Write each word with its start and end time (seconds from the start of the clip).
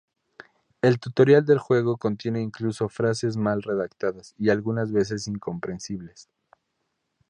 El 0.81 0.99
tutorial 0.99 1.45
del 1.45 1.59
juego 1.59 1.97
contiene 1.97 2.41
incluso 2.41 2.89
frases 2.89 3.37
mal 3.37 3.61
redactadas 3.61 4.33
y 4.39 4.49
algunas 4.49 4.91
veces 4.91 5.27
incomprensibles. 5.27 6.27